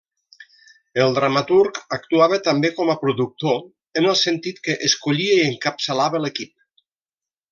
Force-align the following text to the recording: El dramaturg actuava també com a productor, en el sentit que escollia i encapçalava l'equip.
El 1.03 1.11
dramaturg 1.17 1.75
actuava 1.97 2.39
també 2.47 2.71
com 2.79 2.89
a 2.93 2.97
productor, 3.03 3.61
en 4.01 4.09
el 4.13 4.17
sentit 4.23 4.63
que 4.69 4.79
escollia 4.89 5.37
i 5.43 5.47
encapçalava 5.53 6.25
l'equip. 6.25 6.57